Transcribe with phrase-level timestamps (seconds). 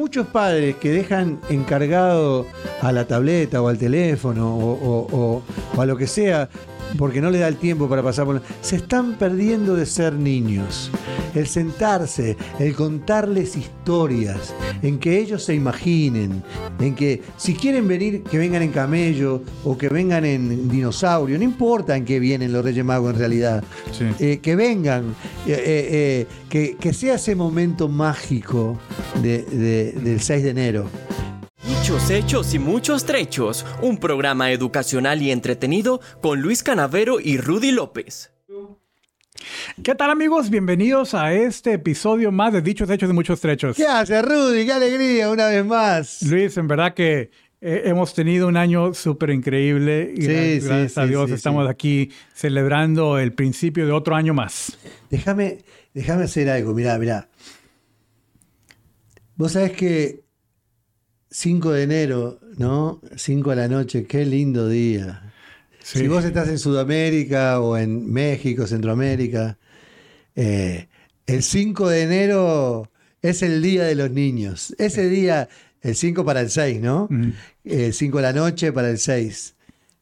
[0.00, 2.46] muchos padres que dejan encargado
[2.80, 5.42] a la tableta o al teléfono o,
[5.76, 6.48] a lo que sea,
[6.98, 8.42] porque no le da el tiempo para pasar por...
[8.60, 10.90] Se están perdiendo de ser niños.
[11.34, 16.42] El sentarse, el contarles historias, en que ellos se imaginen,
[16.80, 21.44] en que si quieren venir, que vengan en camello o que vengan en dinosaurio, no
[21.44, 23.62] importa en qué vienen los Reyes Magos en realidad,
[24.18, 25.14] eh, que vengan,
[25.46, 28.78] eh, eh, que, sea ese momento mágico
[29.22, 30.86] del 6 de enero.
[31.70, 37.70] Muchos hechos y muchos trechos, un programa educacional y entretenido con Luis Canavero y Rudy
[37.70, 38.32] López.
[39.80, 40.50] ¿Qué tal amigos?
[40.50, 43.76] Bienvenidos a este episodio más de Dichos, Hechos y Muchos Trechos.
[43.76, 44.66] ¿Qué hace Rudy?
[44.66, 46.22] ¡Qué alegría una vez más!
[46.24, 47.30] Luis, en verdad que
[47.60, 53.16] eh, hemos tenido un año súper increíble y sí, gracias a Dios estamos aquí celebrando
[53.16, 54.76] el principio de otro año más.
[55.08, 55.58] Déjame,
[55.94, 57.28] déjame hacer algo, mirá, mirá.
[59.36, 60.29] Vos sabés que
[61.30, 63.00] 5 de enero, ¿no?
[63.14, 65.32] 5 de la noche, qué lindo día.
[65.82, 69.58] Si vos estás en Sudamérica o en México, Centroamérica,
[70.34, 70.88] eh,
[71.26, 72.90] el 5 de enero
[73.22, 74.74] es el día de los niños.
[74.78, 75.48] Ese día,
[75.82, 77.08] el 5 para el 6, ¿no?
[77.64, 79.54] El 5 de la noche para el 6.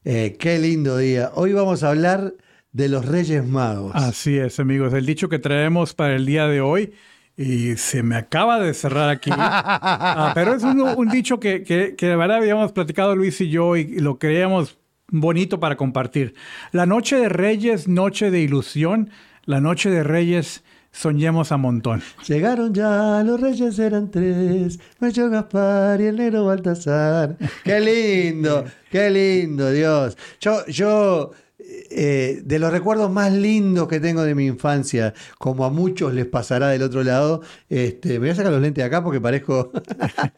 [0.04, 1.32] Eh, qué lindo día.
[1.34, 2.34] Hoy vamos a hablar
[2.72, 3.92] de los Reyes Magos.
[3.94, 4.94] Así es, amigos.
[4.94, 6.92] El dicho que traemos para el día de hoy
[7.38, 9.30] y se me acaba de cerrar aquí.
[9.32, 14.00] Ah, pero es un, dicho que, que, de verdad habíamos platicado Luis y yo y,
[14.00, 14.76] lo creíamos
[15.10, 16.34] bonito para compartir.
[16.72, 19.10] La noche de Reyes, noche de ilusión.
[19.44, 22.02] La noche de Reyes, soñemos a montón.
[22.26, 27.36] Llegaron ya, los reyes eran tres, Macho Gaspar y el negro Baltasar.
[27.62, 30.18] Qué lindo, qué lindo, Dios.
[30.40, 31.30] Yo, yo
[31.70, 36.24] eh, de los recuerdos más lindos que tengo de mi infancia, como a muchos les
[36.24, 39.70] pasará del otro lado, este, me voy a sacar los lentes de acá porque parezco.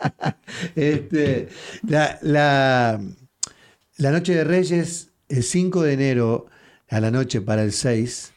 [0.74, 1.48] este,
[1.86, 3.00] la, la,
[4.10, 6.46] noche de Reyes, el 5 de enero
[6.88, 8.32] a la noche para el 6,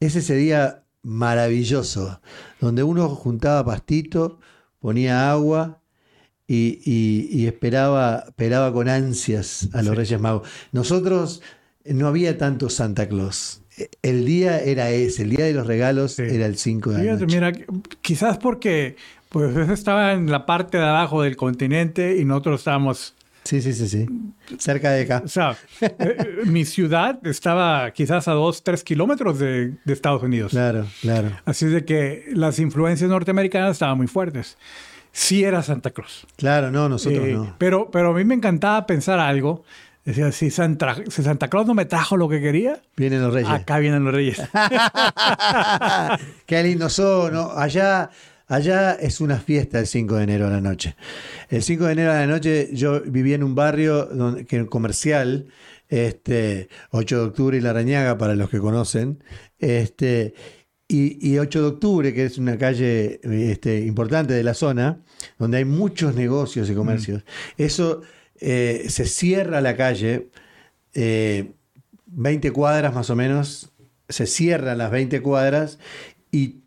[0.00, 2.20] es ese día maravilloso,
[2.60, 4.38] donde uno juntaba pastito,
[4.80, 5.80] ponía agua,
[6.48, 10.48] y, esperaba, esperaba con ansias a los Reyes Magos.
[10.72, 11.42] Nosotros
[11.94, 13.62] no había tanto Santa Claus.
[14.02, 17.52] El día era ese, el día de los regalos era el 5 de Fíjate, Mira,
[18.00, 18.96] quizás porque
[19.28, 23.14] pues estaba en la parte de abajo del continente y nosotros estábamos
[23.48, 24.06] Sí, sí, sí, sí.
[24.58, 25.22] Cerca de acá.
[25.24, 30.50] O sea, eh, eh, mi ciudad estaba quizás a dos, tres kilómetros de, Estados Unidos.
[30.50, 31.30] Claro, claro.
[31.46, 34.58] Así de que las influencias norteamericanas estaban muy fuertes.
[35.12, 36.26] Sí era Santa Claus.
[36.36, 37.54] Claro, no, nosotros eh, no.
[37.56, 39.64] Pero, pero a mí me encantaba pensar algo
[40.08, 40.96] Decía, si Santa,
[41.50, 43.50] Claus no me trajo lo que quería, vienen los reyes.
[43.50, 44.40] Acá vienen los reyes.
[46.46, 47.34] Qué lindo son.
[47.54, 48.08] Allá,
[48.46, 50.96] allá es una fiesta el 5 de enero a la noche.
[51.50, 55.48] El 5 de enero a la noche yo vivía en un barrio donde, que, comercial,
[55.90, 59.22] este, 8 de octubre y La Rañaga, para los que conocen.
[59.58, 60.32] Este,
[60.88, 65.02] y, 8 de octubre, que es una calle este, importante de la zona,
[65.38, 67.24] donde hay muchos negocios y comercios.
[67.58, 67.62] Mm.
[67.62, 68.00] Eso
[68.40, 70.28] eh, se cierra la calle,
[70.94, 73.72] 20 eh, cuadras más o menos,
[74.08, 75.78] se cierran las 20 cuadras
[76.30, 76.58] y,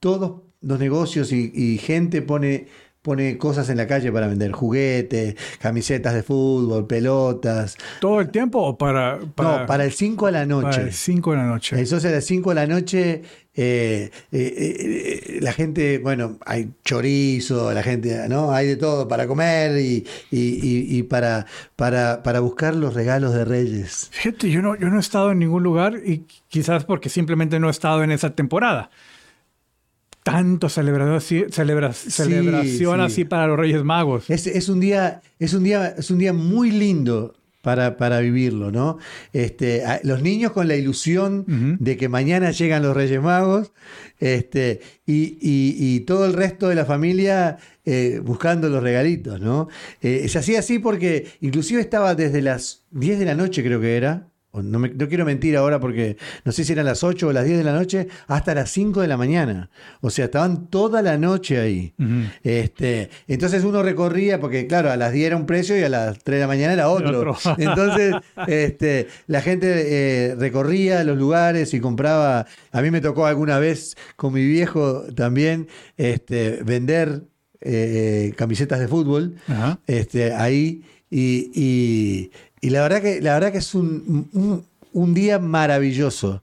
[0.00, 2.66] todos los negocios y, gente pone,
[3.02, 7.76] pone cosas en la calle para vender, juguetes, camisetas de fútbol, pelotas.
[8.00, 10.68] ¿Todo el tiempo o para, No, para el 5 de la noche.
[10.68, 11.80] Para el 5 de la noche.
[11.80, 13.22] Eso es a las 5 de la noche
[13.52, 18.52] eh, eh, eh, la gente, bueno, hay chorizo, la gente, ¿no?
[18.52, 19.72] Hay de todo para comer
[20.30, 24.08] y, para, para, para, buscar los regalos de Reyes.
[24.12, 27.66] Fíjate, yo no, yo no he estado en ningún lugar y quizás porque simplemente no
[27.68, 28.90] he estado en esa temporada.
[30.22, 34.28] Tanto celebración, celebración así para los Reyes Magos.
[34.28, 38.70] Es, es, un día, es, un día, es un día muy lindo para, para vivirlo,
[38.70, 38.98] ¿no?
[39.32, 43.72] Este, los niños con la ilusión de que mañana llegan los Reyes Magos,
[44.18, 49.68] este, y, todo el resto de la familia eh, buscando los regalitos, ¿no?
[50.00, 53.96] Eh, se hacía así porque inclusive estaba desde las 10 de la noche, creo que
[53.96, 57.58] era, no, quiero mentir ahora porque no sé si eran las 8 o las 10
[57.58, 59.70] de la noche, hasta las 5 de la mañana.
[60.00, 61.94] O sea, estaban toda la noche ahí.
[62.42, 66.18] este, entonces uno recorría, porque claro, a las 10 era un precio y a las
[66.24, 67.36] 3 de la mañana era otro.
[67.58, 68.14] entonces
[68.48, 72.46] este, la gente eh, recorría los lugares y compraba.
[72.72, 77.22] A mí me tocó alguna vez con mi viejo también este, vender
[77.60, 79.36] eh, camisetas de fútbol
[79.86, 82.30] este, ahí y y
[82.68, 86.42] la verdad que, la verdad que es un, día maravilloso.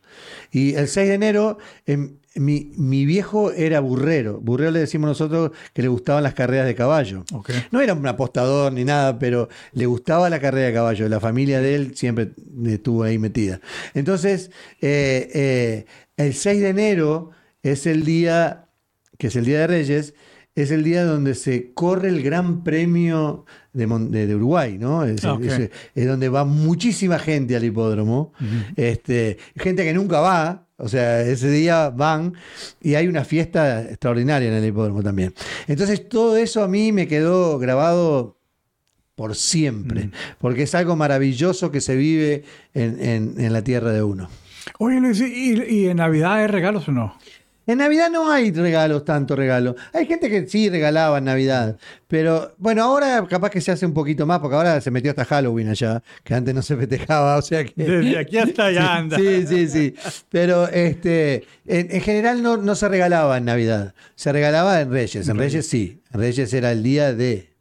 [0.51, 4.39] Y el 6 de enero, em, mi, mi viejo era burrero.
[4.39, 7.23] Burrero le decimos nosotros que le gustaban las carreras de caballo.
[7.71, 11.07] No era un apostador ni nada, pero le gustaba la carrera de caballo.
[11.09, 12.31] La familia de él siempre
[12.65, 13.59] estuvo ahí metida.
[13.93, 14.49] Entonces,
[14.81, 15.85] eh, eh,
[16.15, 17.31] el 6 de enero
[17.61, 18.69] es el día,
[19.17, 20.13] que es el Día de Reyes,
[20.55, 23.45] es el día donde se corre el Gran Premio
[23.77, 25.03] de, Mon- de- de Uruguay, ¿no?
[25.05, 28.33] Es, Ah, es- es donde va muchísima gente al hipódromo.
[28.75, 32.33] este, gente que nunca va, o sea, ese día van
[32.81, 35.33] y hay una fiesta extraordinaria en el hipódromo también.
[35.67, 38.37] Entonces, todo eso a mí me quedó grabado
[39.15, 44.03] por siempre, porque es algo maravilloso que se vive en, en- en la tierra de
[44.03, 44.29] uno.
[44.79, 47.15] Oye, Luis, ¿y, y en Navidad hay regalos o no?
[47.67, 49.75] En Navidad no hay regalos, tanto regalo.
[49.93, 51.77] Hay gente que sí regalaba en Navidad,
[52.07, 55.25] pero bueno, ahora capaz que se hace un poquito más, porque ahora se metió hasta
[55.25, 57.73] Halloween allá, que antes no se festejaba, o sea que...
[57.75, 59.17] Desde aquí hasta allá anda.
[59.17, 59.95] Sí, sí, sí.
[60.29, 63.93] Pero este, en, en general no, no se regalaba en Navidad.
[64.15, 65.27] Se regalaba en Reyes.
[65.27, 66.01] En Reyes sí.
[66.13, 67.53] En Reyes era el día de.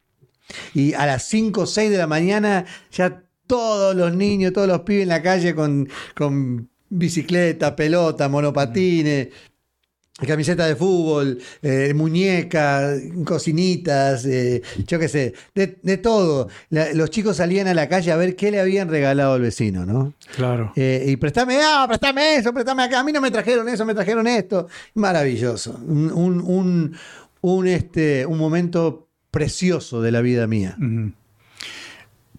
[0.73, 4.81] Y a las 5 o 6 de la mañana ya todos los niños, todos los
[4.83, 9.29] pibes en la calle con, con bicicleta, pelota, monopatines.
[10.27, 16.49] Camiseta de fútbol, eh, muñecas, cocinitas, eh, yo qué sé, de, de todo.
[16.71, 19.85] La- los chicos salían a la calle a ver qué le habían regalado al vecino,
[19.85, 20.15] ¿no?
[20.35, 20.73] Claro.
[20.75, 23.01] Eh, y préstame, ah, préstame eso, préstame acá.
[23.01, 24.69] A mí no me trajeron eso, me trajeron esto.
[24.95, 25.79] Maravilloso.
[25.87, 26.97] Un, un, un,
[27.43, 30.79] un, este, un momento precioso de la vida mía.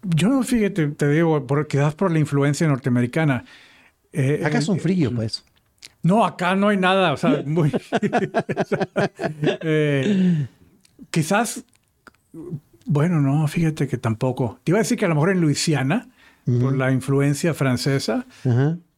[0.01, 3.45] Yo no, fíjate, te digo, por, quizás por la influencia norteamericana.
[4.43, 5.43] Acá eh, son fríos, pues.
[6.03, 7.71] No, acá no hay nada, o sea, muy...
[9.61, 10.47] Eh,
[11.11, 11.63] quizás,
[12.85, 14.59] bueno, no, fíjate que tampoco.
[14.63, 16.09] Te iba a decir que a lo mejor en Luisiana,
[16.61, 18.25] por la influencia francesa,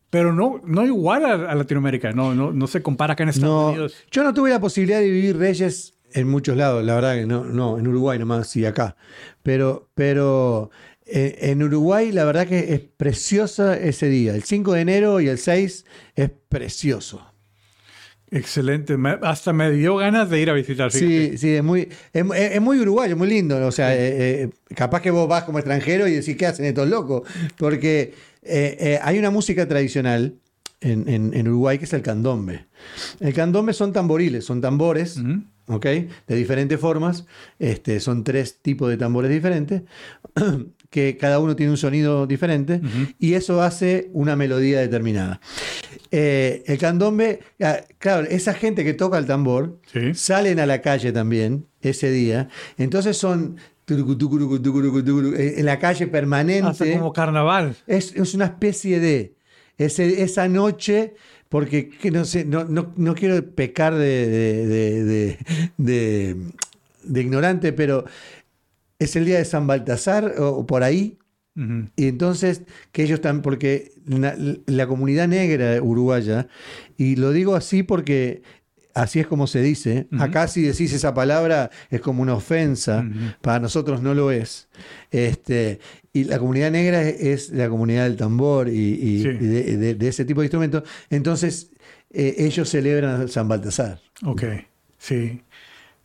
[0.09, 3.49] pero no, no igual a, a Latinoamérica, no, no, no se compara acá en Estados
[3.51, 3.95] No, Unidos.
[4.11, 7.43] yo no tuve la posibilidad de vivir Reyes en muchos lados, la verdad que no,
[7.45, 8.95] no, en Uruguay nomás y acá.
[9.43, 10.69] Pero, pero
[11.11, 14.35] en Uruguay la verdad que es preciosa ese día.
[14.35, 15.85] El 5 de enero y el 6
[16.15, 17.25] es precioso.
[18.31, 20.91] Excelente, me- hasta me dio ganas de ir a visitar.
[20.91, 21.31] fíjate.
[21.31, 23.65] Sí, sí, es muy, es, es muy uruguayo, muy lindo.
[23.65, 26.87] O sea, eh, eh, capaz que vos vas como extranjero y decís, ¿qué hacen estos
[26.87, 27.27] locos?
[27.57, 28.13] Porque
[28.43, 30.35] eh, eh, hay una música tradicional
[30.79, 32.67] en, en- en Uruguay que es el candombe.
[33.19, 35.19] El candombe son tamboriles, son tambores.
[35.65, 35.85] ¿ok?
[36.27, 37.25] De diferentes formas.
[37.57, 39.81] Este, son tres tipos de tambores diferentes,
[40.89, 42.81] que cada uno tiene un sonido diferente,
[43.19, 45.39] y eso hace una melodía determinada.
[46.11, 50.13] Eh, el candombe, ah, claro, esa gente que toca el tambor Sí.
[50.15, 52.49] salen a la calle también ese día.
[52.77, 53.57] Entonces son
[53.87, 56.93] eh, en la calle Hasta permanente.
[56.93, 57.75] como carnaval.
[57.87, 59.33] Es, es una especie de
[59.77, 61.13] ese- esa noche,
[61.49, 65.37] porque que no, sé, no, no, no quiero pecar de-
[67.03, 68.05] de ignorante, pero
[68.99, 71.17] es el día de San Baltasar o, o por ahí.
[71.97, 72.61] Y entonces,
[72.93, 74.33] que ellos están, porque la,
[74.65, 76.47] la comunidad negra uruguaya,
[76.95, 78.43] y lo digo así porque
[78.93, 83.05] así es como se dice, acá si decís esa palabra es como una ofensa,
[83.41, 84.69] para nosotros no lo es.
[85.11, 85.79] Este,
[86.13, 89.27] y la comunidad negra es, es la comunidad del tambor y, y- Sí.
[89.29, 90.83] y de, de- de ese tipo de instrumentos.
[91.09, 91.71] Entonces,
[92.11, 93.99] eh, ellos celebran San Baltasar.
[94.23, 94.43] Ok,
[94.97, 95.41] sí.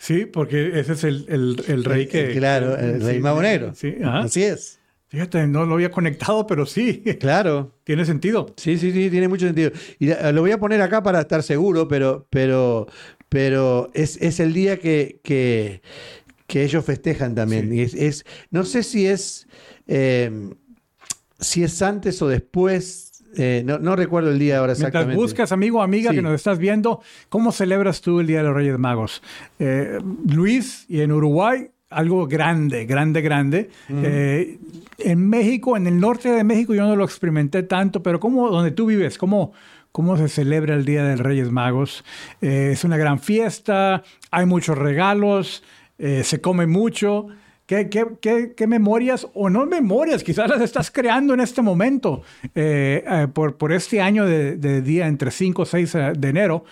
[0.05, 2.33] Sí, porque ese es el, el- el rey que...
[2.37, 3.75] Claro, el rey sí, mago negro.
[3.75, 4.19] Sí, ajá.
[4.21, 4.79] Así es.
[5.09, 7.73] Fíjate, no lo había conectado, pero sí, Claro.
[7.85, 8.53] tiene sentido.
[8.59, 9.71] Sí, sí, sí, tiene mucho sentido.
[9.99, 12.87] Y lo voy a poner acá para estar seguro, pero, pero,
[13.31, 15.81] pero es, es el día que, que,
[16.47, 17.71] que ellos festejan también.
[17.71, 17.77] Sí.
[17.77, 19.47] Y es, es- no sé si es,
[19.87, 20.31] eh,
[21.41, 23.14] si es antes o después.
[23.37, 25.17] Eh, no, no recuerdo el día ahora Mientras exactamente.
[25.21, 26.17] buscas, amigo o amiga Sí.
[26.17, 29.23] que nos estás viendo, ¿cómo celebras tú el Día de los Reyes Magos?
[29.59, 29.99] Eh,
[30.29, 33.71] Luis, y en Uruguay, algo grande, grande, grande.
[33.91, 34.59] Eh,
[34.99, 38.71] en México, en el norte de México, yo no lo experimenté tanto, pero ¿cómo, donde
[38.71, 39.53] tú vives, cómo,
[39.93, 42.05] cómo se celebra el Día de los Reyes Magos?
[42.41, 45.63] Es una gran fiesta, hay muchos regalos,
[45.99, 47.29] se come mucho.
[47.67, 52.23] ¿Qué, qué, qué- qué memorias, o no memorias, quizás las estás creando en este momento,
[52.55, 56.65] eh, eh, por, por este año de, de día entre 5 o 6 de enero?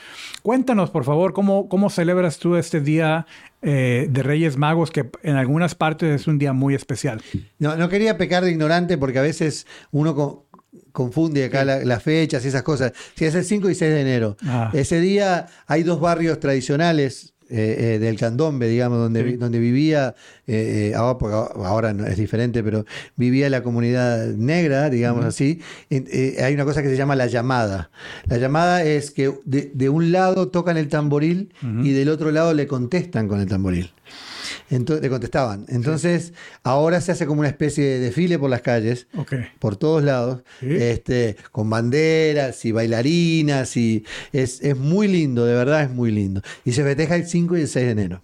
[0.43, 3.27] Cuéntanos, por favor, cómo, cómo celebras tú este día
[3.63, 7.23] eh, de Reyes Magos, que en algunas partes es un día muy especial.
[7.59, 10.47] No, no quería pecar de ignorante porque a veces uno co-
[10.93, 12.93] confunde acá la- las fechas y esas cosas.
[13.15, 14.37] Si es el 5 y 6 de enero.
[14.45, 14.71] Ah.
[14.75, 19.37] Ese día hay dos barrios tradicionales eh, eh, del candombe, digamos, donde, Sí.
[19.37, 20.15] donde vivía,
[20.47, 22.85] eh, eh, ahora, ahora no es diferente, pero
[23.17, 27.91] vivía la comunidad negra, digamos así, eh, hay una cosa que se llama la llamada.
[28.27, 32.55] La llamada es que de, de un lado tocan el tamboril y del otro lado
[32.55, 33.91] le contestan con el tamboril.
[34.75, 35.65] Entonces, le contestaban.
[35.69, 39.07] Entonces, ahora se hace como una especie de desfile por las calles
[39.59, 40.67] por todos lados, Sí.
[40.71, 46.43] este, con banderas y bailarinas, y es, es muy lindo, de verdad es muy lindo.
[46.65, 48.23] Y se festeja el 5 y el 6 de enero.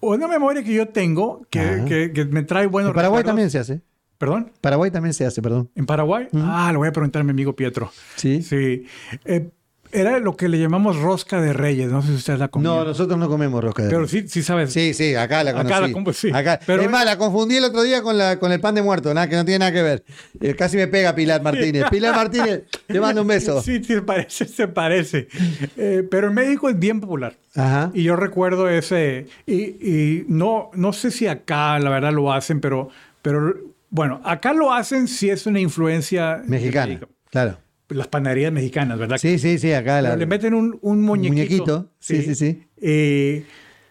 [0.00, 3.50] Una memoria que yo tengo que, que- que me trae buenos en Paraguay recuerdos- también
[3.50, 3.80] se hace.
[4.18, 4.52] ¿Perdón?
[4.60, 5.68] Paraguay también se hace, perdón.
[5.74, 6.28] ¿En Paraguay?
[6.34, 7.90] Ah, lo voy a preguntar a mi amigo Pietro.
[8.14, 8.40] ¿Sí?
[8.42, 8.84] Sí.
[9.24, 9.50] Eh,
[9.92, 11.90] era lo que le llamamos rosca de reyes.
[11.90, 12.70] No sé si usted la comió.
[12.76, 14.10] No, nosotros no comemos rosca de Pero reyes.
[14.22, 14.72] sí, sí sabes.
[14.72, 15.82] Sí, sí, acá la Acá conocí.
[15.88, 16.30] la com- sí.
[16.32, 16.58] Acá.
[16.66, 19.12] Pero- es más, la confundí el otro día con, la, con el pan de muerto,
[19.14, 20.04] nada, que no tiene nada que ver.
[20.40, 21.84] Eh, casi me pega Pilar Martínez.
[21.90, 23.60] Pilar Martínez, te mando un beso.
[23.62, 25.28] Sí, sí, se parece, se parece.
[25.76, 27.36] Eh, pero en México es bien popular.
[27.54, 27.90] Ajá.
[27.92, 32.60] Y yo recuerdo ese, y, y no, no sé si acá la verdad lo hacen,
[32.60, 32.88] pero,
[33.20, 33.54] pero
[33.90, 36.98] bueno, acá lo hacen si es una influencia Mexicana,
[37.30, 37.58] claro.
[37.94, 39.18] Las panaderías mexicanas, ¿verdad?
[39.18, 40.16] Sí, sí, sí, acá la.
[40.16, 41.34] le meten un, un muñequito.
[41.34, 42.62] muñequito, sí, sí, sí.
[42.80, 43.44] Eh,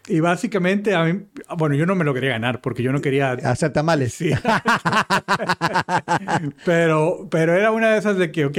[0.07, 1.25] y básicamente, a mí,
[1.57, 3.31] bueno, yo no me lo quería ganar porque yo no quería...
[3.31, 4.13] Hacer tamales.
[4.13, 4.31] Sí.
[6.65, 8.57] pero, pero era una de esas de que, ok,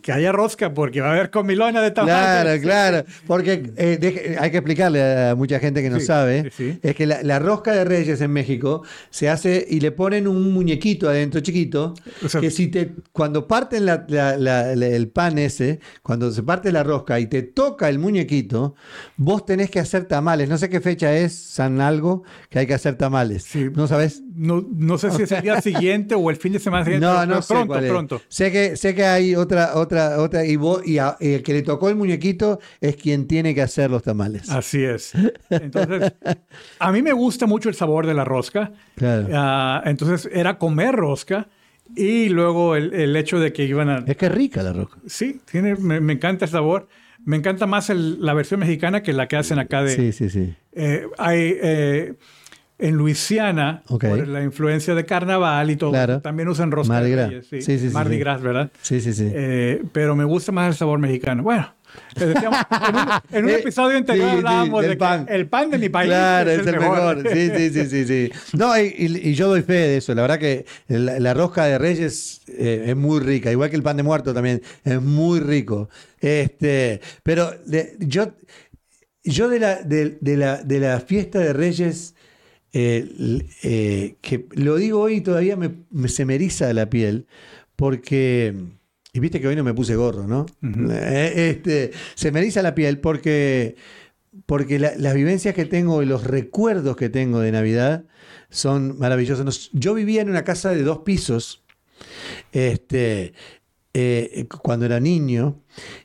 [0.00, 2.60] que, haya rosca porque va a haber comilona de tamales.
[2.60, 3.04] Claro, claro.
[3.26, 6.50] Porque eh, hay que explicarle a mucha gente que no Sí, sabe.
[6.56, 6.78] sí.
[6.82, 10.52] Es que la, la rosca de Reyes en México se hace y le ponen un
[10.52, 11.94] muñequito adentro chiquito.
[12.24, 16.82] O sea- que si te, cuando parten la- el pan ese, cuando se parte la
[16.82, 18.74] rosca y te toca el muñequito,
[19.16, 20.48] vos tenés que hacer tamales.
[20.48, 23.42] No sé qué fecha es, San algo, que hay que hacer tamales.
[23.44, 23.68] Sí.
[23.74, 24.22] ¿No sabes?
[24.34, 27.06] No, no sé si es el día siguiente o el fin de semana siguiente.
[27.06, 27.90] No, no sé pronto, cuál es.
[27.90, 28.22] pronto.
[28.28, 31.52] Sé que, sé que hay otra, otra, otra, y, vos, y, a- y el que
[31.52, 34.48] le tocó el muñequito es quien tiene que hacer los tamales.
[34.50, 35.12] Así es.
[35.50, 36.12] Entonces,
[36.78, 38.72] a mí me gusta mucho el sabor de la rosca.
[38.96, 39.28] Claro.
[39.32, 41.48] Ah, entonces, era comer rosca
[41.94, 44.04] y luego el, el hecho de que iban a...
[44.06, 44.96] Es que es rica la roca.
[45.06, 46.88] Sí, tiene, me, me encanta el sabor.
[47.24, 49.94] Me encanta más el- la versión mexicana que la que hacen acá de...
[49.94, 50.54] Sí, sí, sí.
[50.72, 52.14] Eh, hay eh,
[52.82, 56.20] en Luisiana, por la influencia de carnaval y todo, Claro.
[56.20, 57.28] también usan rosca Mardi de Gras.
[57.28, 57.62] Reyes, sí.
[57.62, 58.18] Sí, sí, Mardi.
[58.18, 58.70] Gras, ¿verdad?
[58.82, 59.30] Sí, sí, sí.
[59.32, 61.42] Eh, pero me gusta más el sabor mexicano.
[61.42, 61.74] Bueno,
[62.16, 62.58] les decíamos,
[62.88, 63.02] en un,
[63.38, 65.26] en un Eh, episodio anterior hablábamos de que pan.
[65.28, 67.22] el pan de mi país Claro, es el mejor.
[67.32, 68.32] Sí, sí, sí, sí, sí.
[68.56, 70.14] No, y, y- y yo doy fe de eso.
[70.14, 73.82] La verdad que la, la rosca de Reyes eh, es muy rica, igual que el
[73.82, 75.88] pan de muerto también es muy rico.
[76.20, 78.32] Este, pero de- yo,
[79.22, 82.14] yo de la, de, de la, de la fiesta de Reyes,
[82.72, 83.06] eh,
[83.62, 87.26] eh, que lo digo hoy y todavía me, me- se me eriza la piel,
[87.76, 88.54] porque,
[89.12, 90.46] y viste que hoy no me puse gorro, ¿no?
[90.62, 93.76] Eh, este, se me eriza la piel porque,
[94.46, 98.04] porque la- las vivencias que tengo y los recuerdos que tengo de Navidad
[98.50, 99.44] son maravillosos.
[99.44, 101.62] Nos- yo vivía en una casa de dos pisos,
[102.52, 103.32] este,
[103.94, 105.60] eh, cuando era niño,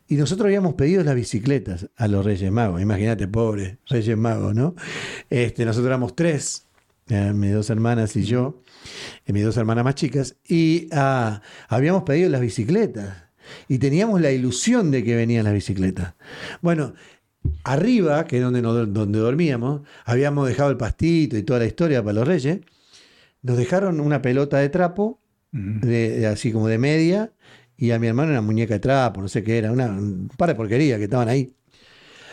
[0.08, 2.82] y nosotros habíamos pedido las bicicletas a los Reyes Magos.
[2.82, 4.76] Imagínate, pobre Reyes Magos, ¿no?
[5.30, 6.66] Este, nosotros éramos tres,
[7.10, 8.62] eh, mis dos hermanas y yo,
[9.28, 13.24] mis dos hermanas más chicas, y ah, habíamos pedido las bicicletas.
[13.70, 16.16] Y teníamos la ilusión de que venían las bicicletas.
[16.62, 16.94] Bueno,
[17.64, 22.02] arriba, que es donde, nos- donde dormíamos, habíamos dejado el pastito y toda la historia
[22.04, 22.60] para los reyes.
[23.42, 25.22] Nos dejaron una pelota de trapo,
[25.54, 27.32] de- de- así como de media,
[27.78, 30.50] y a mi hermano una muñeca de trapo, no sé qué era, una, un par
[30.50, 31.54] de porquerías que estaban ahí.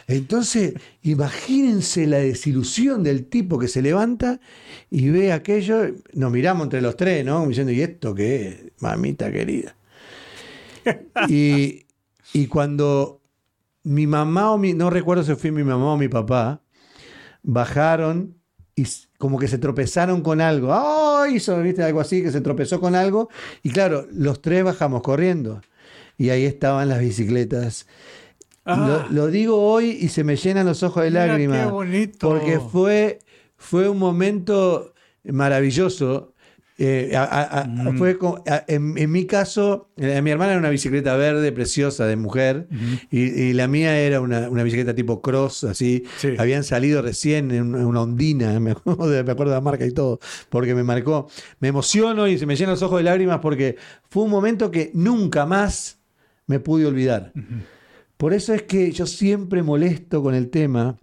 [0.06, 4.40] Entonces, imagínense la desilusión del tipo que se levanta
[4.90, 7.46] y ve aquello, nos miramos entre los tres, ¿no?
[7.46, 8.82] Diciendo, ¿y esto qué es?
[8.82, 9.76] Mamita querida.
[11.28, 11.86] Y,
[12.34, 13.22] y cuando
[13.82, 16.62] mi mamá o mi, no recuerdo si fue mi mamá o mi papá,
[17.42, 18.36] bajaron
[18.76, 18.84] y
[19.24, 20.74] como que se tropezaron con algo.
[20.74, 21.36] ¡Ay!
[21.36, 21.82] Hizo, ¿viste?
[21.82, 23.30] Algo así, que se tropezó con algo.
[23.62, 25.62] Y claro, los tres bajamos corriendo.
[26.18, 27.86] Y ahí estaban las bicicletas.
[28.66, 29.06] Ah.
[29.08, 31.64] Lo, lo digo hoy y se me llenan los ojos de lágrimas.
[31.64, 32.28] qué bonito.
[32.28, 33.20] Porque fue,
[33.56, 34.92] fue un momento
[35.24, 36.33] maravilloso.
[36.76, 37.96] Eh, a- a- a- Mm.
[37.98, 38.18] fue
[38.66, 42.66] en, en mi caso, eh, mi hermana era una bicicleta verde, preciosa, de mujer,
[43.12, 46.02] y, y la mía era una, una bicicleta tipo cross, así.
[46.18, 46.34] Sí.
[46.36, 49.92] Habían salido recién en una, ondina, me acuerdo, de, me acuerdo de la marca y
[49.92, 51.28] todo, porque me marcó.
[51.60, 53.76] Me emociono y se me llenan los ojos de lágrimas porque
[54.10, 56.00] fue un momento que nunca más
[56.48, 57.32] me pude olvidar.
[58.16, 60.98] Por eso es que yo siempre molesto con el tema,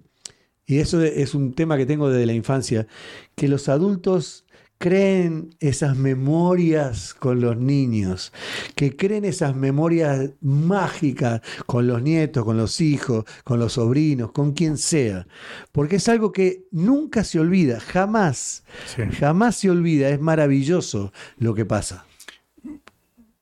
[0.66, 2.88] y eso es un tema que tengo desde la infancia,
[3.36, 4.44] que los adultos
[4.82, 8.34] creen esas memorias con los niños,
[8.76, 14.54] que creen esas memorias mágicas con los nietos, con los hijos, con los sobrinos, con
[14.54, 15.28] quien sea.
[15.72, 19.04] Porque es algo que nunca se olvida, jamás, Sí.
[19.20, 20.10] jamás se olvida.
[20.10, 22.06] Es maravilloso lo que pasa.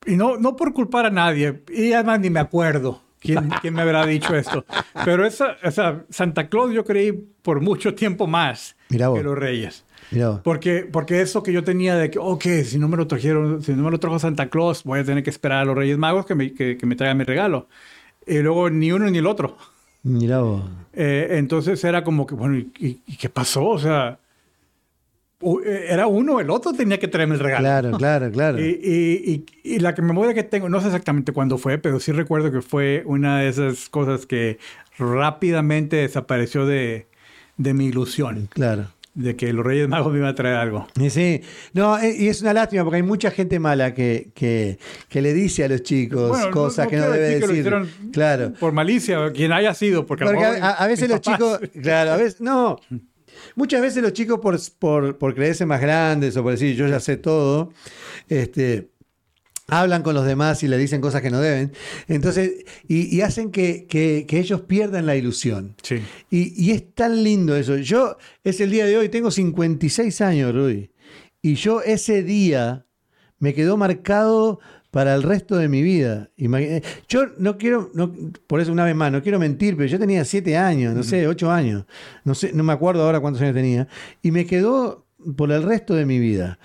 [0.05, 3.81] Y no, no por culpar a nadie, y además ni me acuerdo quién, quién me
[3.81, 4.65] habrá dicho esto,
[5.05, 9.85] pero esa, esa Santa Claus yo creí por mucho tiempo más que los Reyes.
[10.43, 13.73] Porque, porque eso que yo tenía de que, ok, si no me lo trajeron, si
[13.73, 16.25] no me lo trajo Santa Claus, voy a tener que esperar a los Reyes Magos
[16.25, 17.67] que me, que, que me traigan mi regalo.
[18.25, 19.57] Y luego ni uno ni el otro.
[20.03, 20.63] Mirá vos.
[20.93, 23.65] Eh, entonces era como que, bueno, ¿y, qué pasó?
[23.67, 24.19] O sea,
[25.41, 27.63] eh, era uno, el otro tenía que traerme el regalo.
[27.63, 28.57] Claro, claro, claro.
[28.61, 31.99] Y, y- y- y la que memoria que tengo, no sé exactamente cuándo fue, pero
[31.99, 34.57] sí recuerdo que fue una de esas cosas que
[34.97, 37.07] rápidamente desapareció de,
[37.57, 38.87] de mi ilusión, Claro.
[39.15, 40.87] De que los Reyes Magos me iban a traer algo.
[40.99, 41.41] Y Sí,
[41.73, 44.77] no, eh, y es una lástima porque hay mucha gente mala que, que,
[45.09, 48.53] que le dice a los chicos Bueno, cosas que no debe decir que lo Claro.
[48.59, 52.39] Por malicia, quien haya sido, porque, a, a veces los papás- chicos, claro, a veces,
[52.39, 52.79] no,
[53.55, 56.99] muchas veces los chicos por, por, por creerse más grandes o por decir yo ya
[56.99, 57.73] sé todo,
[58.27, 58.88] este,
[59.71, 61.71] hablan con los demás y le dicen cosas que no deben,
[62.07, 65.75] entonces, y, y hacen que, que- que ellos pierdan la ilusión.
[65.81, 65.97] Sí.
[66.29, 67.77] Y, y es tan lindo eso.
[67.77, 70.91] Yo, es el día de hoy, tengo 56 años, Rudy.
[71.41, 72.85] Y yo ese día
[73.39, 74.59] me quedó marcado
[74.91, 76.31] para el resto de mi vida.
[76.35, 78.11] Imagina- Yo no quiero, no,
[78.47, 81.27] por eso una vez más, no quiero mentir, pero yo tenía 7 años, no sé,
[81.27, 81.85] 8 años.
[82.25, 83.87] No sé, no me acuerdo ahora cuántos años tenía.
[84.23, 86.59] Y me quedó por el resto de mi vida.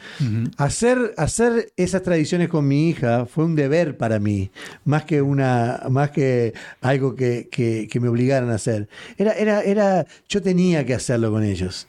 [0.57, 4.51] Hacer, hacer esas tradiciones con mi hija fue un deber para mí,
[4.85, 8.89] más que, una, más que algo que, que- que me obligaran a hacer.
[9.19, 11.89] Era, era, era, yo tenía que hacerlo con ellos.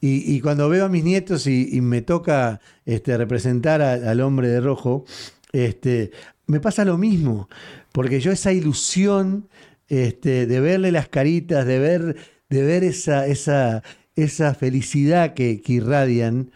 [0.00, 4.20] Y, y cuando veo a mis nietos y, y me toca este, representar a- al
[4.20, 5.04] hombre de rojo,
[5.52, 6.12] este,
[6.46, 7.48] me pasa lo mismo,
[7.92, 9.48] porque yo esa ilusión
[9.88, 12.16] este, de verle las caritas, de ver,
[12.48, 13.82] de ver esa, esa,
[14.16, 16.50] esa felicidad que, que irradian,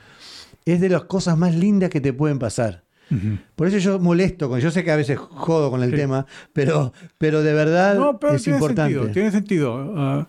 [0.64, 2.84] es de las cosas más lindas que te pueden pasar.
[3.56, 5.96] Por eso yo molesto con, yo sé que a veces jodo con el Sí.
[5.96, 8.92] tema, pero, pero de verdad No, pero es tiene importante.
[8.92, 9.94] sentido, tiene sentido.
[9.96, 10.28] Ah,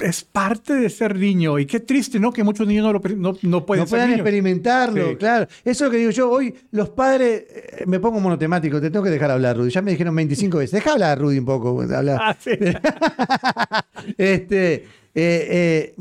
[0.00, 1.56] es parte de ser niño.
[1.60, 2.32] Y qué triste, ¿no?
[2.32, 5.16] Que muchos niños no, lo, no, no pueden no puedan experimentarlo, Sí.
[5.16, 5.46] claro.
[5.64, 6.28] Eso es lo que digo yo.
[6.32, 9.70] Hoy los padres, eh, me pongo monotemático, te tengo que dejar hablar, Rudy.
[9.70, 10.72] Ya me dijeron 25 veces.
[10.72, 11.80] Deja hablar, Rudy, un poco.
[11.80, 12.18] habla.
[12.20, 12.50] Ah, sí.
[14.18, 15.94] este, eh, eh,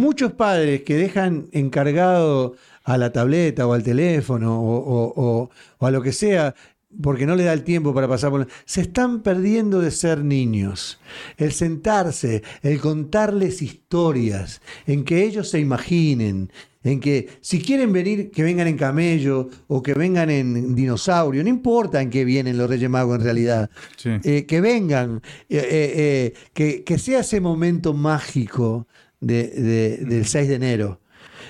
[0.00, 5.86] muchos padres que dejan encargado a la tableta o al teléfono o, o- o- o
[5.86, 6.54] a lo que sea,
[7.02, 8.48] porque no le da el tiempo para pasar por...
[8.64, 10.98] Se están perdiendo de ser niños.
[11.36, 16.50] El sentarse, el contarles historias, en que ellos se imaginen,
[16.82, 21.48] en que si quieren venir, que vengan en camello o que vengan en dinosaurio, no
[21.50, 24.10] importa en qué vienen los Reyes Magos en realidad, Sí.
[24.24, 28.88] eh, que vengan, eh, eh, eh, que, que sea ese momento mágico
[29.20, 31.00] de- de- del 6 de enero.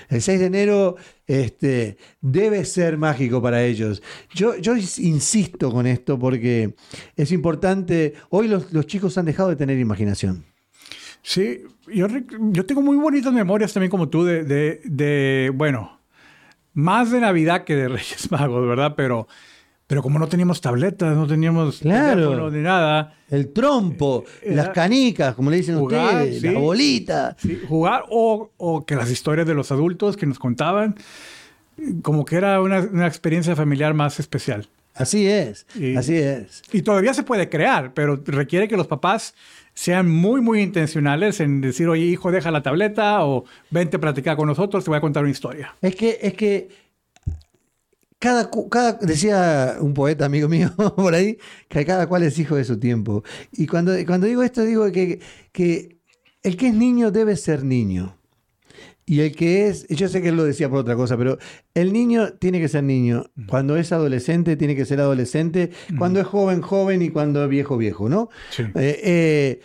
[0.09, 4.01] El 6 de enero este, debe ser mágico para ellos.
[4.33, 6.75] Yo, yo ins- insisto con esto porque
[7.15, 8.13] es importante.
[8.29, 10.43] Hoy los, los chicos han dejado de tener imaginación.
[11.23, 11.61] Sí,
[11.93, 12.07] yo,
[12.51, 15.99] yo tengo muy bonitas memorias también como tú de, de, de, bueno,
[16.73, 18.95] más de Navidad que de Reyes Magos, ¿verdad?
[18.97, 19.27] Pero,
[19.91, 22.15] pero como no teníamos tabletas, no teníamos Claro.
[22.29, 26.47] teléfono ni nada, El trompo, Eh, las canicas, como le dicen Jugar, ustedes, sí.
[26.49, 27.35] la bolita.
[27.37, 30.95] sí, jugar o, o que las historias de los adultos que nos contaban,
[32.03, 34.69] como que era una, una experiencia familiar más especial.
[34.93, 36.61] Así es, Y- así es.
[36.71, 39.33] Y todavía se puede crear, pero requiere que los papás
[39.73, 44.35] sean muy, muy intencionales en decir, oye, hijo, deja la tableta o vente a platicar
[44.37, 45.75] con nosotros, te voy a contar una historia.
[45.81, 46.69] Es que, es que
[48.21, 52.63] cada, cada, decía un poeta amigo mío por ahí, que cada cual es hijo de
[52.63, 53.23] su tiempo.
[53.51, 55.19] Y cuando, cuando digo esto, digo que,
[55.51, 55.97] que
[56.43, 58.15] el que es niño debe ser niño.
[59.07, 61.39] Y el que es, yo sé que él lo decía por otra cosa, pero
[61.73, 63.25] el niño tiene que ser niño.
[63.47, 65.71] Cuando es adolescente, tiene que ser adolescente.
[65.97, 67.01] Cuando es joven, joven.
[67.01, 68.29] Y cuando es viejo, viejo, ¿no?
[68.51, 68.61] Sí.
[68.75, 69.61] Eh, eh,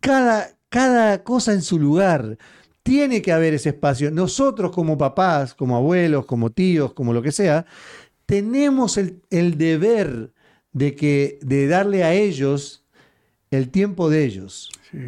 [0.00, 2.36] cada, cada cosa en su lugar.
[2.84, 4.10] Tiene que haber ese espacio.
[4.12, 7.64] Nosotros como papás, como abuelos, como tíos, como lo que sea,
[8.26, 10.32] tenemos el, el deber
[10.72, 12.84] de, que, de darle a ellos
[13.50, 14.98] el tiempo de ellos, Sí.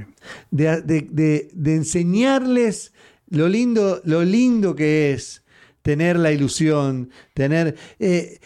[0.51, 2.93] de, de- de- de enseñarles
[3.29, 5.43] lo lindo, lo lindo que es
[5.83, 7.77] tener la ilusión, tener...
[7.99, 8.39] eh,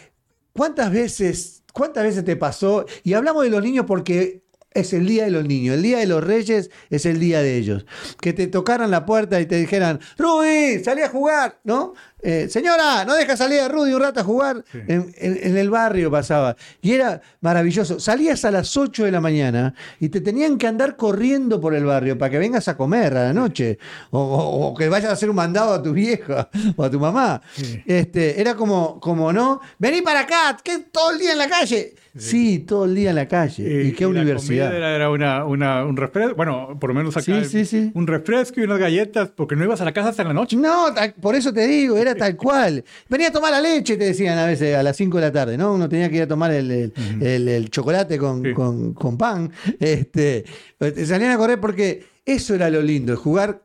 [0.53, 2.85] ¿Cuántas veces, cuántas veces te pasó?
[3.03, 6.07] Y hablamos de los niños porque es el día de los niños, el día de
[6.07, 7.85] los reyes es el día de ellos.
[8.21, 11.93] Que te tocaran la puerta y te dijeran, Rubí, salí a jugar, ¿no?
[12.23, 14.63] Eh, señora, no deja salir a Rudy un rato a jugar.
[14.73, 16.55] En, en- en el barrio pasaba.
[16.81, 17.99] Y era maravilloso.
[17.99, 21.85] Salías a las 8 de la mañana y te tenían que andar corriendo por el
[21.85, 23.77] barrio para que vengas a comer a la noche.
[24.11, 26.99] O, o- o que vayas a hacer un mandado a tu vieja o a tu
[26.99, 27.41] mamá.
[27.85, 29.61] Este, era como, como, ¿no?
[29.79, 31.95] Vení para acá, que todo el día en la calle.
[32.17, 33.85] Sí, todo el día en la calle.
[33.85, 34.65] ¿Y, qué la universidad?
[34.67, 37.23] comida Era, era una, una- un refresco, bueno, por lo menos acá.
[37.23, 37.91] Sí, sí, sí.
[37.93, 40.57] Un refresco y unas galletas, porque no ibas a la casa hasta la noche.
[40.57, 40.87] No,
[41.21, 42.83] por eso te digo, era tal cual.
[43.09, 45.57] Venía a tomar la leche, te decían a veces a las 5 de la tarde,
[45.57, 45.73] ¿no?
[45.73, 48.53] Uno tenía que ir a tomar el, el- el- el chocolate con, Sí.
[48.53, 49.51] con- con pan.
[49.79, 50.45] Este,
[50.77, 53.63] te salían a correr porque eso era lo lindo, jugar,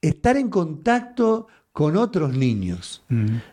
[0.00, 3.02] estar en contacto con otros niños.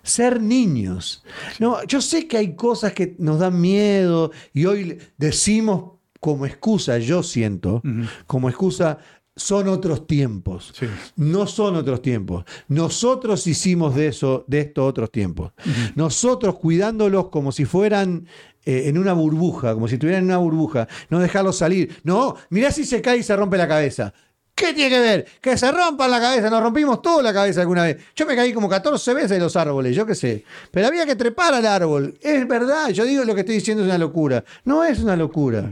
[0.04, 1.24] Ser niños.
[1.60, 6.98] No, yo sé que hay cosas que nos dan miedo y hoy decimos como excusa,
[6.98, 7.82] yo siento,
[8.28, 8.98] como excusa,
[9.40, 10.72] son otros tiempos.
[10.78, 10.86] Sí.
[11.16, 12.44] No son otros tiempos.
[12.68, 15.54] Nosotros hicimos de eso, de esto otros tiempos.
[15.96, 18.28] Nosotros cuidándolos como si fueran
[18.66, 21.98] eh, en una burbuja, como si estuvieran en una burbuja, no dejarlos salir.
[22.04, 24.14] No, mirá si se cae y se rompe la cabeza.
[24.60, 25.26] ¿Qué tiene que ver?
[25.40, 27.98] Que se rompan la cabeza, nos rompimos toda la cabeza alguna vez.
[28.16, 30.44] Yo me caí como 14 veces de los árboles, yo qué sé.
[30.72, 32.16] Pero había que trepar al árbol.
[32.22, 34.44] Es verdad, yo digo lo que estoy diciendo es una locura.
[34.66, 35.70] No es una locura.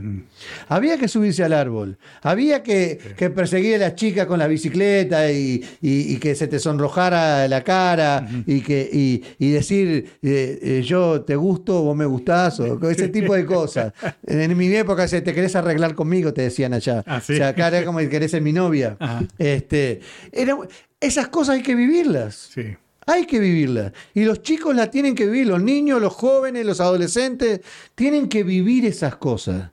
[0.68, 1.98] Había que subirse al árbol.
[2.22, 6.46] Había que, que perseguir a las chicas con la bicicleta y, y- y que se
[6.48, 11.96] te sonrojara la cara y, que, y, y decir eh, eh, yo te gusto, vos
[11.96, 13.92] me gustás, o ese tipo de cosas.
[14.26, 17.02] En mi época, si te querés arreglar conmigo, te decían allá.
[17.06, 17.34] Ah, sí.
[17.34, 18.77] O sea, acá era como que querés ser mi novia.
[18.84, 19.22] Ajá.
[19.38, 20.00] Este,
[20.32, 20.56] era-
[21.00, 22.50] esas cosas hay que vivirlas.
[22.54, 22.76] Sí.
[23.06, 23.92] Hay que vivirlas.
[24.14, 27.60] Y los chicos la tienen que vivir, los niños, los jóvenes, los adolescentes,
[27.94, 29.70] tienen que vivir esas cosas.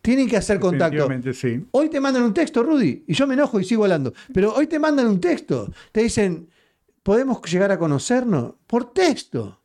[0.00, 1.06] Tienen que hacer contacto.
[1.34, 1.64] Sí.
[1.70, 4.12] Hoy te mandan un texto, Rudy, y yo me enojo y sigo hablando.
[4.32, 5.70] Pero hoy te mandan un texto.
[5.92, 6.48] Te dicen,
[7.02, 8.54] ¿podemos llegar a conocernos?
[8.66, 9.60] Por texto.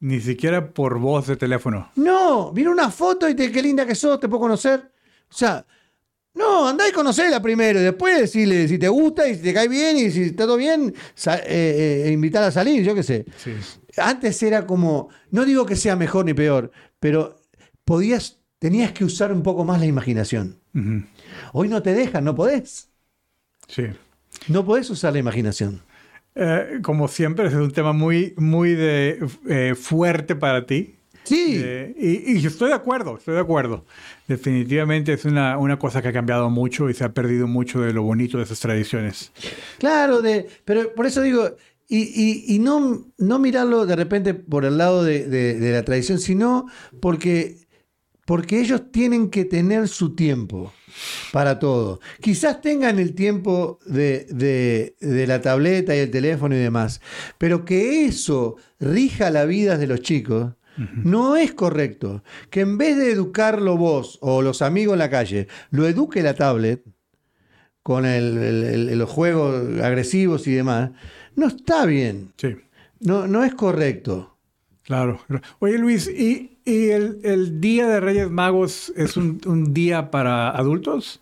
[0.00, 1.90] Ni siquiera por voz de teléfono.
[1.96, 4.92] No, mira una foto y te, qué linda que sos, te puedo conocer.
[5.30, 5.64] O sea,
[6.38, 9.68] no, andá y conocela primero y después decirle si te gusta y si te cae
[9.68, 10.94] bien y si está todo bien,
[11.26, 13.26] eh, eh, invitar a salir, yo qué sé.
[13.36, 13.52] Sí.
[13.96, 16.70] Antes era como, no digo que sea mejor ni peor,
[17.00, 17.40] pero
[17.84, 20.60] podías, tenías que usar un poco más la imaginación.
[21.52, 22.88] Hoy no te dejan, no podés.
[23.66, 23.86] Sí.
[24.46, 25.82] No podés usar la imaginación.
[26.40, 30.97] Eh, como siempre, es un tema muy, muy de, eh, fuerte para ti.
[31.28, 33.84] Sí, Eh, y, y yo estoy de acuerdo, estoy de acuerdo.
[34.26, 37.92] Definitivamente es una, una cosa que ha cambiado mucho y se ha perdido mucho de
[37.92, 39.32] lo bonito de esas tradiciones.
[39.78, 41.56] claro, de, pero por eso digo,
[41.88, 45.82] y, y- y no, no mirarlo de repente por el lado de, de- de la
[45.84, 46.66] tradición, sino
[47.00, 47.56] porque,
[48.26, 50.72] porque ellos tienen que tener su tiempo
[51.32, 52.00] para todo.
[52.20, 57.00] Quizás tengan el tiempo de, de- de la tableta y el teléfono y demás,
[57.38, 60.52] pero que eso rija la vida de los chicos.
[61.04, 65.48] No es correcto que en vez de educarlo vos o los amigos en la calle,
[65.70, 66.82] lo eduque la tablet
[67.82, 70.90] con el- el- el- los juegos agresivos y demás,
[71.36, 72.32] no está bien.
[72.36, 72.56] Sí,
[73.00, 74.36] No, no es correcto.
[74.82, 75.20] claro.
[75.60, 81.20] Oye Luis, ¿y, el Día de Reyes Magos es un, un día para adultos?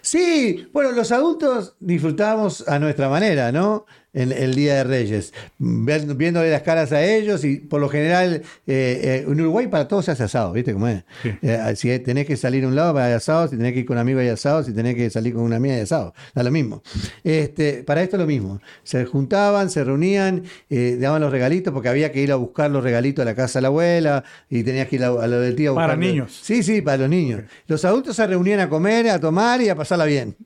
[0.00, 3.86] Sí, bueno, los adultos disfrutamos a nuestra manera, ¿no?
[4.14, 9.00] En el Día de Reyes, viéndole las caras a ellos y por lo general eh,
[9.02, 11.02] eh, en Uruguay para todos se hace asado, ¿viste cómo es?
[11.22, 11.30] Sí.
[11.40, 13.96] Eh, si tenés que salir a un lado, hay asado, si tenés que ir con
[13.96, 16.50] un amigo hay asado, si tenés que salir con una amiga hay asado, da lo
[16.50, 16.82] mismo.
[17.24, 22.12] Este, para esto lo mismo, se juntaban, se reunían, eh, daban los regalitos porque había
[22.12, 24.96] que ir a buscar los regalitos a la casa de la abuela y tenías que
[24.96, 26.38] ir a, a lo del tío a Para niños.
[26.42, 27.42] Sí, sí, para los niños.
[27.66, 30.36] Los adultos se reunían a comer, a tomar y a pasarla bien.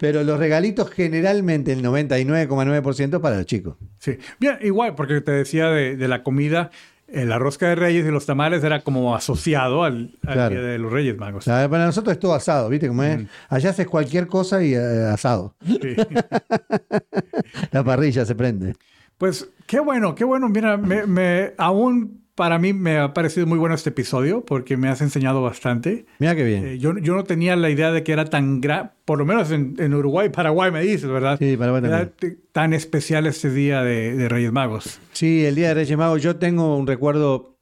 [0.00, 3.76] Pero los regalitos generalmente el 99,9% para los chicos.
[3.98, 4.18] Sí.
[4.40, 6.70] Bien, igual, porque te decía de, de la comida,
[7.06, 10.54] la rosca de Reyes y los tamales era como asociado al, al Claro.
[10.54, 11.44] Día de los Reyes Magos.
[11.44, 13.26] Para nosotros es todo asado, ¿viste cómo es?
[13.48, 15.54] Allá haces cualquier cosa y eh, asado.
[15.64, 15.78] Sí.
[17.70, 18.74] La parrilla se prende.
[19.18, 20.48] Pues qué bueno, qué bueno.
[20.48, 24.88] Mira, me, me- aún para mí me ha parecido muy bueno este episodio porque me
[24.88, 26.04] has enseñado bastante.
[26.18, 26.66] Mira qué bien.
[26.66, 29.50] Eh, yo, yo no tenía la idea de que era tan gran, por lo menos
[29.52, 31.38] en, en Uruguay, Paraguay me dices, ¿verdad?
[31.38, 32.36] Sí, Paraguay Era también.
[32.36, 34.98] t- tan especial este día de, de Reyes Magos.
[35.12, 37.56] Sí, el Día de Reyes Magos, yo tengo un recuerdo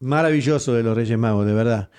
[0.00, 1.90] maravilloso de los Reyes Magos, de verdad.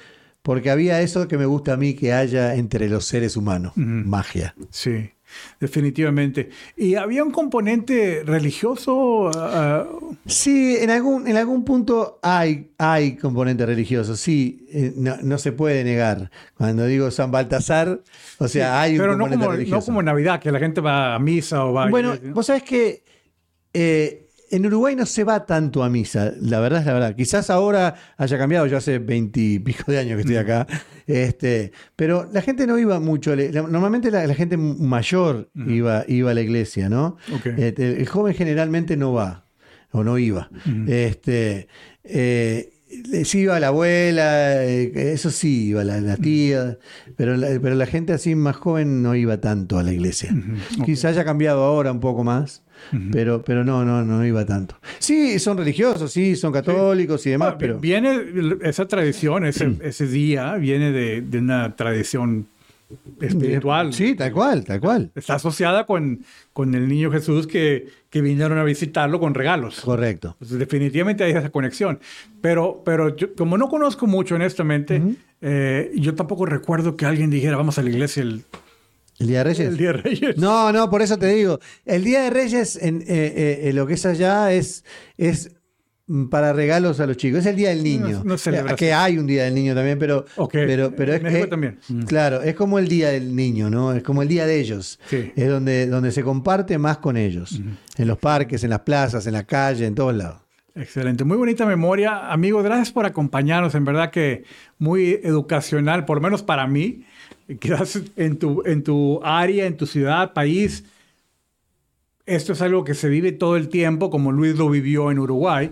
[0.42, 4.54] Porque había eso que me gusta a mí que haya entre los seres humanos, magia.
[4.72, 5.12] Sí,
[5.60, 6.50] definitivamente.
[6.78, 9.32] ¿Y había un componente religioso?
[9.36, 9.86] ah,
[10.26, 15.52] Sí, en algún, en algún punto hay, hay componente religioso, sí, eh, no, no se
[15.52, 16.32] puede negar.
[16.56, 18.02] Cuando digo San Baltasar,
[18.38, 19.86] o sea, hay un pero no componente como, no religioso.
[19.86, 22.34] como en Navidad, que la gente va a misa o va a Bueno, ¿no?
[22.34, 23.04] vos sabés que
[23.74, 24.23] eh,
[24.56, 27.16] en Uruguay no se va tanto a misa, la verdad es la verdad.
[27.16, 30.68] Quizás ahora haya cambiado, yo hace veintipico de años que estoy acá,
[31.08, 33.36] este, pero la gente no iba mucho.
[33.36, 37.18] Normalmente la, gente mayor iba, iba a la iglesia, ¿no?
[37.58, 39.46] Este, el joven generalmente no va,
[39.92, 40.50] o no iba.
[40.88, 41.68] Este,
[42.04, 42.74] eh,
[43.24, 46.78] Sí iba la abuela, eh, eso sí, iba la, tía,
[47.16, 50.36] pero la, pero la gente así más joven no iba tanto a la iglesia.
[50.86, 52.63] Quizá haya cambiado ahora un poco más,
[53.12, 54.76] pero, pero no, no, no iba tanto.
[55.00, 57.80] Sí, son religiosos, sí, son católicos y demás, pero...
[57.80, 58.24] Viene
[58.62, 62.48] esa tradición, ese, ese día, viene de, de una tradición
[63.22, 63.94] espiritual.
[63.94, 65.12] Sí, tal cual, tal cual.
[65.16, 69.82] Está asociada con, con el niño Jesús que, que vinieron a visitarlo con regalos.
[69.82, 70.36] Correcto.
[70.40, 72.00] definitivamente hay esa conexión.
[72.42, 75.02] Pero, pero como no conozco mucho, honestamente,
[75.42, 78.44] eh, yo tampoco recuerdo que alguien dijera, vamos a la iglesia el,
[79.20, 79.68] ¿El Día de Reyes?
[79.68, 80.38] El Día de Reyes.
[80.38, 81.60] No, no, por eso te digo.
[81.86, 84.84] El Día de Reyes, en, eh, eh, lo que es allá, es,
[85.18, 85.52] es
[86.06, 87.40] Mm, para regalos a los chicos.
[87.40, 88.24] Es el Día del Niño.
[88.26, 88.36] No,
[88.76, 91.80] que hay un Día del Niño también, pero, pero, pero es también.
[91.88, 92.02] Mm.
[92.04, 93.94] Claro, es como el Día del Niño, ¿no?
[93.94, 95.00] Es como el Día de ellos.
[95.12, 97.62] Es donde, donde se comparte más con ellos.
[97.98, 100.42] En los parques, en las plazas, en la calle, en todos lados.
[100.76, 102.32] Excelente, muy bonita memoria.
[102.32, 103.76] Amigo, gracias por acompañarnos.
[103.76, 104.44] En verdad que
[104.80, 107.06] muy educacional, por lo menos para mí.
[107.60, 110.84] Quizás en tu, en tu área, en tu ciudad, país.
[112.26, 115.72] Esto es algo que se vive todo el tiempo, como Luis lo vivió en Uruguay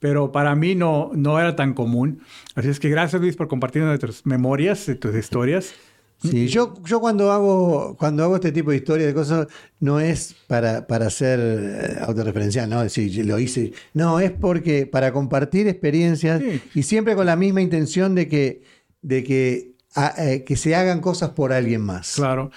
[0.00, 2.20] pero para mí no, no era tan común.
[2.54, 5.74] Así es que gracias Luis por compartir nuestras memorias, tus historias.
[6.20, 9.46] Sí, yo, yo cuando hago cuando hago este tipo de historias, de cosas,
[9.78, 13.72] no es para, para ser eh, autorreferencial, no decir, lo hice.
[13.94, 16.42] No, es porque para compartir experiencias
[16.74, 18.62] y siempre con la misma intención de que,
[19.00, 19.74] de que,
[20.18, 22.14] eh, que se hagan cosas por alguien más.
[22.14, 22.50] Claro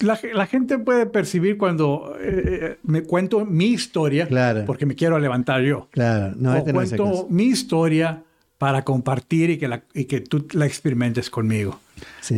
[0.00, 4.28] la, gente puede percibir cuando eh, eh, me cuento mi historia,
[4.66, 5.88] porque me quiero levantar yo.
[5.90, 8.22] Claro, no, o este cuento mi historia
[8.58, 11.80] para compartir y que, la, y que tú la experimentes conmigo.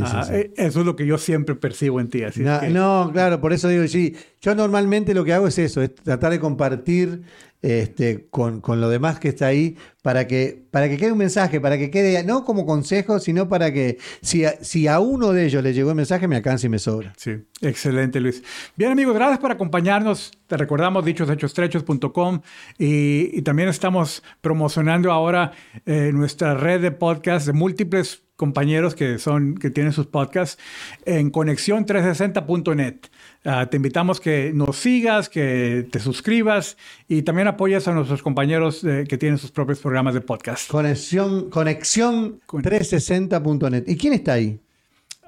[0.02, 2.22] Ah, eh, eso es lo que yo siempre percibo en ti.
[2.22, 5.94] Así no, claro, por eso digo, sí, yo normalmente lo que hago es eso, es
[5.94, 7.22] tratar de compartir
[7.62, 11.60] este, con, con, lo demás que está ahí, para que, para que quede un mensaje,
[11.60, 15.46] para que quede, no como consejo, sino para que si a, si a uno de
[15.46, 17.12] ellos le llegó el mensaje, me alcance y me sobra.
[17.16, 18.42] Sí, excelente Luis.
[18.76, 20.32] Bien amigos, gracias por acompañarnos.
[20.48, 22.40] Te recordamos dichosechostrechos.com
[22.78, 25.52] y, y también estamos promocionando ahora
[25.86, 30.60] eh, nuestra red de podcasts de múltiples compañeros que, son, que tienen sus podcasts
[31.04, 32.96] en conexión360.net.
[33.44, 36.76] Ah, te invitamos que nos sigas, que te suscribas
[37.06, 40.68] y también apoyes a nuestros compañeros eh, que tienen sus propios programas de podcast.
[40.68, 43.84] Conexión, conexión 360.net.
[43.86, 44.58] ¿Y quién está ahí?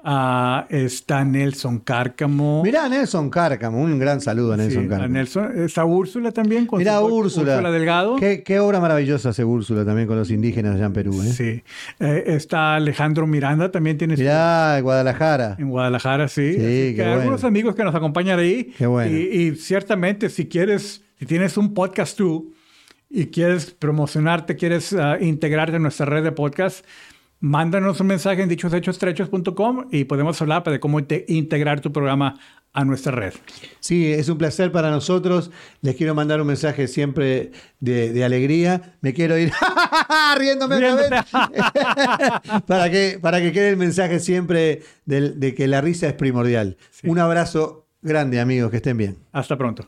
[0.07, 2.61] Ah, está Nelson Cárcamo.
[2.63, 5.11] Mirá, Nelson Cárcamo, un gran saludo a Nelson Cárcamo.
[5.11, 6.67] Nelson, está Úrsula también.
[6.67, 7.53] Con Mirá, Úrsula.
[7.53, 8.15] Úrsula Delgado.
[8.17, 11.19] Qué, obra maravillosa hace Úrsula también con los indígenas allá en Perú.
[11.23, 11.33] ¿eh?
[11.33, 11.63] Sí.
[11.99, 14.15] Eh, está Alejandro Miranda, también tiene.
[14.15, 15.55] Mirá, en Guadalajara.
[15.57, 16.53] En Guadalajara, sí.
[16.53, 18.75] Sí, qué Algunos amigos que nos acompañan ahí.
[18.77, 19.17] Qué bueno.
[19.17, 22.53] Y, ciertamente, si quieres, si tienes un podcast tú
[23.09, 26.85] y quieres promocionarte, quieres ah, integrarte en nuestra red de podcast,
[27.39, 32.39] mándanos un mensaje en dichosechostrechos.com y podemos hablar de cómo integrar tu programa
[32.75, 33.33] a nuestra red.
[33.79, 35.49] Sí, es un placer para nosotros.
[35.81, 38.97] Les quiero mandar un mensaje siempre de, alegría.
[39.01, 39.51] Me quiero ir
[40.37, 41.09] riéndome otra vez.
[42.67, 46.77] para, que, para que quede el mensaje siempre de, que la risa es primordial.
[47.03, 48.71] Un abrazo grande, amigos.
[48.71, 49.17] Que estén bien.
[49.31, 49.87] Hasta pronto.